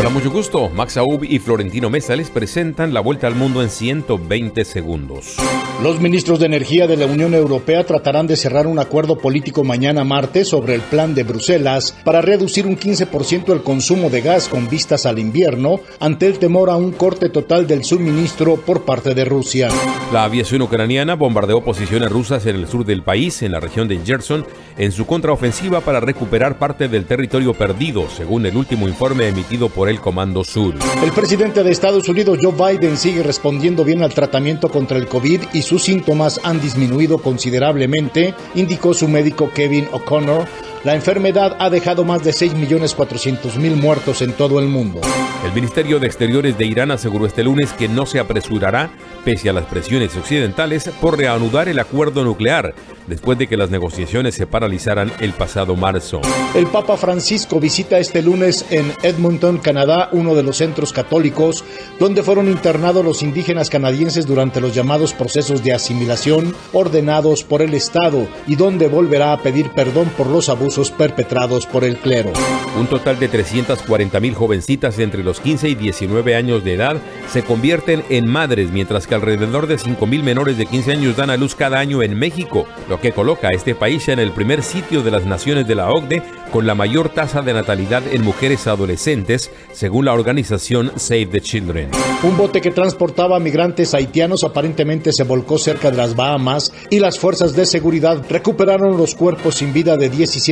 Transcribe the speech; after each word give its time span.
Hola, 0.00 0.10
mucho 0.10 0.30
gusto. 0.30 0.68
Max 0.68 0.96
Aub 0.96 1.24
y 1.24 1.40
Florentino 1.40 1.90
Mesa 1.90 2.14
les 2.14 2.30
presentan 2.30 2.94
la 2.94 3.00
vuelta 3.00 3.26
al 3.26 3.34
mundo 3.34 3.62
en 3.62 3.68
120 3.68 4.64
segundos. 4.64 5.36
Los 5.82 6.00
ministros 6.00 6.38
de 6.38 6.46
Energía 6.46 6.86
de 6.86 6.96
la 6.96 7.06
Unión 7.06 7.34
Europea 7.34 7.84
tratarán 7.84 8.28
de 8.28 8.36
cerrar 8.36 8.68
un 8.68 8.78
acuerdo 8.78 9.18
político 9.18 9.64
mañana 9.64 10.04
martes 10.04 10.48
sobre 10.48 10.74
el 10.74 10.82
plan 10.82 11.16
de 11.16 11.24
Bruselas 11.24 11.96
para 12.04 12.20
reducir 12.20 12.66
un 12.66 12.76
15% 12.76 13.52
el 13.52 13.62
consumo 13.62 14.08
de 14.08 14.20
gas 14.20 14.48
con 14.48 14.68
vistas 14.68 15.04
al 15.04 15.18
invierno 15.18 15.80
ante 15.98 16.26
el 16.26 16.38
temor 16.38 16.70
a 16.70 16.76
un 16.76 16.92
corte 16.92 17.28
total 17.28 17.66
del 17.66 17.84
suministro 17.84 18.56
por 18.56 18.84
parte 18.84 19.14
de 19.14 19.24
Rusia. 19.24 19.68
La 20.12 20.24
aviación 20.24 20.62
ucraniana 20.62 21.14
bombardeó 21.14 21.62
posiciones 21.62 22.10
rusas 22.10 22.46
en 22.46 22.56
el 22.56 22.68
sur 22.68 22.84
del 22.84 23.02
país, 23.02 23.42
en 23.42 23.52
la 23.52 23.60
región 23.60 23.88
de 23.88 23.98
Gerson, 24.04 24.46
en 24.78 24.92
su 24.92 25.06
contraofensiva 25.06 25.80
para 25.80 26.00
recuperar 26.00 26.58
parte 26.58 26.88
del 26.88 27.04
territorio 27.04 27.52
perdido, 27.52 28.08
según 28.08 28.46
el 28.46 28.56
último 28.56 28.88
informe 28.88 29.28
emitido 29.28 29.68
por 29.68 29.87
el 29.90 30.00
Comando 30.00 30.44
Sur. 30.44 30.74
El 31.02 31.12
presidente 31.12 31.62
de 31.62 31.70
Estados 31.70 32.08
Unidos, 32.08 32.38
Joe 32.40 32.52
Biden, 32.52 32.96
sigue 32.96 33.22
respondiendo 33.22 33.84
bien 33.84 34.02
al 34.02 34.14
tratamiento 34.14 34.68
contra 34.68 34.98
el 34.98 35.06
COVID 35.06 35.40
y 35.52 35.62
sus 35.62 35.82
síntomas 35.82 36.40
han 36.44 36.60
disminuido 36.60 37.18
considerablemente, 37.18 38.34
indicó 38.54 38.94
su 38.94 39.08
médico 39.08 39.50
Kevin 39.54 39.88
O'Connor. 39.92 40.46
La 40.88 40.94
enfermedad 40.94 41.54
ha 41.58 41.68
dejado 41.68 42.02
más 42.02 42.24
de 42.24 42.30
6.400.000 42.30 43.76
muertos 43.76 44.22
en 44.22 44.32
todo 44.32 44.58
el 44.58 44.68
mundo. 44.68 45.02
El 45.44 45.52
Ministerio 45.52 46.00
de 46.00 46.06
Exteriores 46.06 46.56
de 46.56 46.64
Irán 46.64 46.90
aseguró 46.90 47.26
este 47.26 47.44
lunes 47.44 47.74
que 47.74 47.88
no 47.88 48.06
se 48.06 48.18
apresurará, 48.18 48.88
pese 49.22 49.50
a 49.50 49.52
las 49.52 49.66
presiones 49.66 50.16
occidentales, 50.16 50.90
por 50.98 51.18
reanudar 51.18 51.68
el 51.68 51.78
acuerdo 51.78 52.24
nuclear, 52.24 52.74
después 53.06 53.36
de 53.36 53.46
que 53.46 53.58
las 53.58 53.68
negociaciones 53.68 54.34
se 54.34 54.46
paralizaran 54.46 55.12
el 55.20 55.32
pasado 55.34 55.76
marzo. 55.76 56.22
El 56.54 56.66
Papa 56.68 56.96
Francisco 56.96 57.60
visita 57.60 57.98
este 57.98 58.22
lunes 58.22 58.64
en 58.70 58.90
Edmonton, 59.02 59.58
Canadá, 59.58 60.08
uno 60.12 60.34
de 60.34 60.42
los 60.42 60.56
centros 60.56 60.94
católicos 60.94 61.64
donde 62.00 62.22
fueron 62.22 62.48
internados 62.48 63.04
los 63.04 63.22
indígenas 63.22 63.68
canadienses 63.68 64.26
durante 64.26 64.62
los 64.62 64.74
llamados 64.74 65.12
procesos 65.12 65.62
de 65.62 65.74
asimilación 65.74 66.54
ordenados 66.72 67.44
por 67.44 67.60
el 67.60 67.74
Estado 67.74 68.26
y 68.46 68.56
donde 68.56 68.88
volverá 68.88 69.34
a 69.34 69.42
pedir 69.42 69.70
perdón 69.72 70.10
por 70.16 70.28
los 70.28 70.48
abusos 70.48 70.77
perpetrados 70.90 71.66
por 71.66 71.84
el 71.84 71.96
clero. 71.96 72.32
Un 72.78 72.86
total 72.86 73.18
de 73.18 73.28
340 73.28 74.20
mil 74.20 74.34
jovencitas 74.34 74.98
entre 74.98 75.24
los 75.24 75.40
15 75.40 75.68
y 75.70 75.74
19 75.74 76.36
años 76.36 76.62
de 76.62 76.74
edad 76.74 76.96
se 77.28 77.42
convierten 77.42 78.04
en 78.08 78.26
madres, 78.26 78.70
mientras 78.70 79.06
que 79.06 79.16
alrededor 79.16 79.66
de 79.66 79.78
5 79.78 80.06
mil 80.06 80.22
menores 80.22 80.56
de 80.56 80.66
15 80.66 80.92
años 80.92 81.16
dan 81.16 81.30
a 81.30 81.36
luz 81.36 81.54
cada 81.54 81.78
año 81.78 82.02
en 82.02 82.16
México, 82.18 82.66
lo 82.88 83.00
que 83.00 83.12
coloca 83.12 83.48
a 83.48 83.52
este 83.52 83.74
país 83.74 84.08
en 84.08 84.20
el 84.20 84.30
primer 84.30 84.62
sitio 84.62 85.02
de 85.02 85.10
las 85.10 85.26
naciones 85.26 85.66
de 85.66 85.74
la 85.74 85.90
OCDE 85.90 86.22
con 86.52 86.66
la 86.66 86.74
mayor 86.74 87.10
tasa 87.10 87.42
de 87.42 87.52
natalidad 87.52 88.02
en 88.10 88.22
mujeres 88.22 88.66
adolescentes, 88.66 89.50
según 89.72 90.06
la 90.06 90.14
organización 90.14 90.92
Save 90.96 91.26
the 91.26 91.40
Children. 91.40 91.90
Un 92.22 92.36
bote 92.36 92.60
que 92.60 92.70
transportaba 92.70 93.38
migrantes 93.38 93.94
haitianos 93.94 94.44
aparentemente 94.44 95.12
se 95.12 95.24
volcó 95.24 95.58
cerca 95.58 95.90
de 95.90 95.96
las 95.96 96.16
Bahamas 96.16 96.72
y 96.90 96.98
las 97.00 97.18
fuerzas 97.18 97.54
de 97.54 97.66
seguridad 97.66 98.24
recuperaron 98.28 98.96
los 98.96 99.14
cuerpos 99.14 99.56
sin 99.56 99.72
vida 99.72 99.96
de 99.96 100.08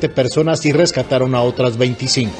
17 0.00 0.08
personas 0.08 0.64
y 0.64 0.72
rescataron 0.72 1.34
a 1.34 1.42
otras 1.42 1.76
25. 1.76 2.32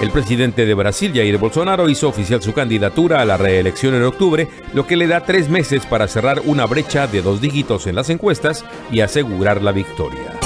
El 0.00 0.10
presidente 0.10 0.66
de 0.66 0.74
Brasil, 0.74 1.12
Jair 1.14 1.38
Bolsonaro, 1.38 1.88
hizo 1.88 2.08
oficial 2.08 2.42
su 2.42 2.52
candidatura 2.52 3.20
a 3.20 3.24
la 3.24 3.36
reelección 3.36 3.94
en 3.94 4.04
octubre, 4.04 4.48
lo 4.74 4.86
que 4.86 4.96
le 4.96 5.06
da 5.06 5.24
tres 5.24 5.48
meses 5.48 5.86
para 5.86 6.08
cerrar 6.08 6.42
una 6.44 6.66
brecha 6.66 7.06
de 7.06 7.22
dos 7.22 7.40
dígitos 7.40 7.86
en 7.86 7.96
las 7.96 8.10
encuestas 8.10 8.64
y 8.90 9.00
asegurar 9.00 9.62
la 9.62 9.72
victoria. 9.72 10.38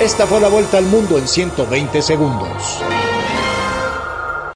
Esta 0.00 0.26
fue 0.26 0.40
la 0.40 0.48
vuelta 0.48 0.78
al 0.78 0.86
mundo 0.86 1.18
en 1.18 1.28
120 1.28 2.02
segundos. 2.02 2.80